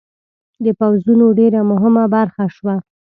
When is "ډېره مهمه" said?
1.39-2.03